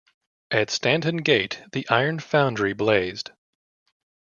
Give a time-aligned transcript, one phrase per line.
[0.49, 3.29] At Stanton Gate the iron foundry blazed.